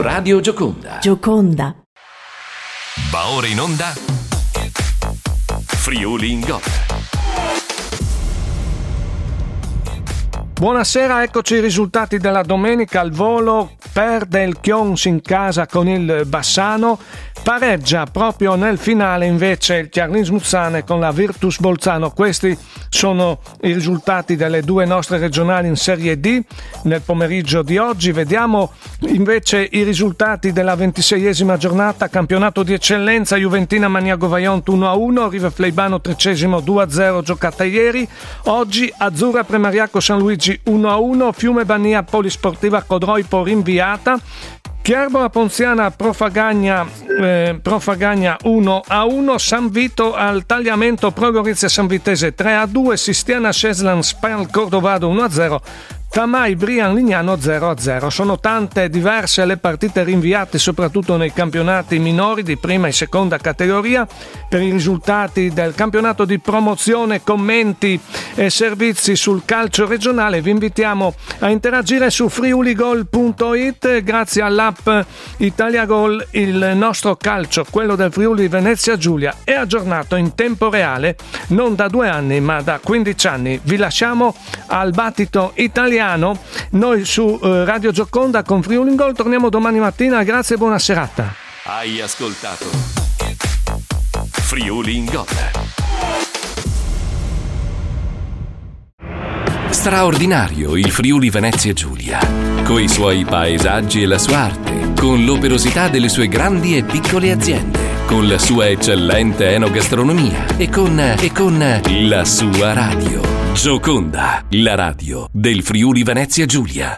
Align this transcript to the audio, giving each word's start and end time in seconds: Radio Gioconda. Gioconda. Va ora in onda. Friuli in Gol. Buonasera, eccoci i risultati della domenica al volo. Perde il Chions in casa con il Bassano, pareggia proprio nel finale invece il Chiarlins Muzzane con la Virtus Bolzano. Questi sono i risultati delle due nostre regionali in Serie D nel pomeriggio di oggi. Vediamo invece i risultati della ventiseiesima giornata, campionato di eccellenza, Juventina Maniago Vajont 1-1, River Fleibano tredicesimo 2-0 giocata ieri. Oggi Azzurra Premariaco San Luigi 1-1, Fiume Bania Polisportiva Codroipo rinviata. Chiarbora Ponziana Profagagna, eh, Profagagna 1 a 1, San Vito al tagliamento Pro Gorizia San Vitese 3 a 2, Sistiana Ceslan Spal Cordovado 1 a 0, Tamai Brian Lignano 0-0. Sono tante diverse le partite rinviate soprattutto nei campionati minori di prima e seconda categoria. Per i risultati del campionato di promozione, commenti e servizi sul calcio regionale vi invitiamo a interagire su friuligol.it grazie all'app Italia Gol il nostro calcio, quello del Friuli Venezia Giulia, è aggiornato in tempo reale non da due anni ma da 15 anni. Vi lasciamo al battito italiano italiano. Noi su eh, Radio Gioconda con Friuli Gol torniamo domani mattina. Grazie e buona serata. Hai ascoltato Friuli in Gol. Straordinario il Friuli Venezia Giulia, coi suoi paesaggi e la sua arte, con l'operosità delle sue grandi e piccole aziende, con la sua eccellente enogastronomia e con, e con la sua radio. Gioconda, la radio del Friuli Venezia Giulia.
Radio 0.00 0.40
Gioconda. 0.40 0.96
Gioconda. 0.98 1.76
Va 3.10 3.28
ora 3.28 3.46
in 3.46 3.60
onda. 3.60 3.92
Friuli 5.66 6.32
in 6.32 6.40
Gol. 6.40 6.60
Buonasera, 10.54 11.22
eccoci 11.22 11.56
i 11.56 11.60
risultati 11.60 12.16
della 12.16 12.40
domenica 12.40 13.00
al 13.00 13.10
volo. 13.10 13.72
Perde 13.92 14.42
il 14.44 14.60
Chions 14.60 15.04
in 15.04 15.20
casa 15.20 15.66
con 15.66 15.88
il 15.88 16.22
Bassano, 16.26 16.98
pareggia 17.42 18.06
proprio 18.06 18.54
nel 18.54 18.78
finale 18.78 19.26
invece 19.26 19.76
il 19.76 19.88
Chiarlins 19.88 20.28
Muzzane 20.28 20.84
con 20.84 21.00
la 21.00 21.10
Virtus 21.10 21.58
Bolzano. 21.58 22.10
Questi 22.10 22.56
sono 22.88 23.40
i 23.62 23.72
risultati 23.72 24.36
delle 24.36 24.62
due 24.62 24.84
nostre 24.84 25.18
regionali 25.18 25.68
in 25.68 25.76
Serie 25.76 26.18
D 26.20 26.42
nel 26.84 27.02
pomeriggio 27.02 27.62
di 27.62 27.78
oggi. 27.78 28.12
Vediamo 28.12 28.72
invece 29.00 29.68
i 29.70 29.82
risultati 29.82 30.52
della 30.52 30.76
ventiseiesima 30.76 31.56
giornata, 31.56 32.08
campionato 32.08 32.62
di 32.62 32.72
eccellenza, 32.72 33.36
Juventina 33.36 33.88
Maniago 33.88 34.28
Vajont 34.28 34.68
1-1, 34.68 35.28
River 35.28 35.52
Fleibano 35.52 36.00
tredicesimo 36.00 36.58
2-0 36.58 37.22
giocata 37.22 37.64
ieri. 37.64 38.06
Oggi 38.44 38.92
Azzurra 38.96 39.44
Premariaco 39.44 40.00
San 40.00 40.18
Luigi 40.18 40.58
1-1, 40.66 41.32
Fiume 41.32 41.64
Bania 41.64 42.02
Polisportiva 42.02 42.82
Codroipo 42.82 43.42
rinviata. 43.80 44.20
Chiarbora 44.82 45.28
Ponziana 45.28 45.90
Profagagna, 45.90 46.86
eh, 47.20 47.58
Profagagna 47.62 48.36
1 48.42 48.82
a 48.86 49.04
1, 49.04 49.38
San 49.38 49.68
Vito 49.70 50.14
al 50.14 50.46
tagliamento 50.46 51.10
Pro 51.10 51.30
Gorizia 51.30 51.68
San 51.68 51.86
Vitese 51.86 52.34
3 52.34 52.56
a 52.56 52.66
2, 52.66 52.96
Sistiana 52.96 53.52
Ceslan 53.52 54.02
Spal 54.02 54.50
Cordovado 54.50 55.08
1 55.08 55.22
a 55.22 55.30
0, 55.30 55.62
Tamai 56.10 56.56
Brian 56.56 56.92
Lignano 56.92 57.34
0-0. 57.34 58.08
Sono 58.08 58.40
tante 58.40 58.88
diverse 58.90 59.44
le 59.44 59.58
partite 59.58 60.02
rinviate 60.02 60.58
soprattutto 60.58 61.16
nei 61.16 61.32
campionati 61.32 62.00
minori 62.00 62.42
di 62.42 62.56
prima 62.56 62.88
e 62.88 62.92
seconda 62.92 63.38
categoria. 63.38 64.04
Per 64.48 64.60
i 64.60 64.72
risultati 64.72 65.50
del 65.50 65.72
campionato 65.76 66.24
di 66.24 66.40
promozione, 66.40 67.22
commenti 67.22 67.98
e 68.34 68.50
servizi 68.50 69.14
sul 69.14 69.42
calcio 69.44 69.86
regionale 69.86 70.42
vi 70.42 70.50
invitiamo 70.50 71.14
a 71.38 71.50
interagire 71.50 72.10
su 72.10 72.28
friuligol.it 72.28 74.02
grazie 74.02 74.42
all'app 74.42 74.88
Italia 75.36 75.84
Gol 75.84 76.26
il 76.32 76.72
nostro 76.74 77.14
calcio, 77.14 77.64
quello 77.70 77.94
del 77.94 78.10
Friuli 78.10 78.48
Venezia 78.48 78.96
Giulia, 78.96 79.36
è 79.44 79.52
aggiornato 79.52 80.16
in 80.16 80.34
tempo 80.34 80.70
reale 80.70 81.16
non 81.48 81.76
da 81.76 81.86
due 81.86 82.08
anni 82.08 82.40
ma 82.40 82.60
da 82.62 82.80
15 82.82 83.26
anni. 83.28 83.60
Vi 83.62 83.76
lasciamo 83.76 84.34
al 84.66 84.90
battito 84.90 85.52
italiano 85.54 85.99
italiano. 86.00 86.38
Noi 86.70 87.04
su 87.04 87.38
eh, 87.42 87.64
Radio 87.64 87.90
Gioconda 87.92 88.42
con 88.42 88.62
Friuli 88.62 88.94
Gol 88.94 89.14
torniamo 89.14 89.50
domani 89.50 89.78
mattina. 89.78 90.22
Grazie 90.22 90.54
e 90.54 90.58
buona 90.58 90.78
serata. 90.78 91.34
Hai 91.64 92.00
ascoltato 92.00 92.66
Friuli 94.30 94.96
in 94.96 95.04
Gol. 95.04 95.26
Straordinario 99.68 100.76
il 100.76 100.90
Friuli 100.90 101.30
Venezia 101.30 101.72
Giulia, 101.72 102.18
coi 102.64 102.88
suoi 102.88 103.24
paesaggi 103.24 104.02
e 104.02 104.06
la 104.06 104.18
sua 104.18 104.38
arte, 104.38 104.89
con 105.00 105.24
l'operosità 105.24 105.88
delle 105.88 106.10
sue 106.10 106.28
grandi 106.28 106.76
e 106.76 106.82
piccole 106.82 107.30
aziende, 107.30 107.78
con 108.04 108.28
la 108.28 108.36
sua 108.36 108.68
eccellente 108.68 109.48
enogastronomia 109.48 110.58
e 110.58 110.68
con, 110.68 111.00
e 111.18 111.32
con 111.32 111.80
la 111.86 112.24
sua 112.26 112.74
radio. 112.74 113.22
Gioconda, 113.54 114.44
la 114.50 114.74
radio 114.74 115.26
del 115.32 115.62
Friuli 115.62 116.02
Venezia 116.02 116.44
Giulia. 116.44 116.88